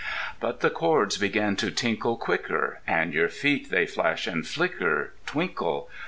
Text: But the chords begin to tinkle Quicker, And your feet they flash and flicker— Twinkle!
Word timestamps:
But 0.39 0.61
the 0.61 0.71
chords 0.71 1.19
begin 1.19 1.55
to 1.57 1.69
tinkle 1.69 2.17
Quicker, 2.17 2.81
And 2.87 3.13
your 3.13 3.29
feet 3.29 3.69
they 3.69 3.85
flash 3.85 4.25
and 4.25 4.47
flicker— 4.47 5.13
Twinkle! 5.27 5.91